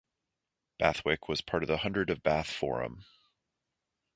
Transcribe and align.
Bathwick 0.79 1.27
was 1.29 1.41
part 1.41 1.61
of 1.61 1.67
the 1.67 1.77
hundred 1.77 2.09
of 2.09 2.23
Bath 2.23 2.47
Forum. 2.49 3.05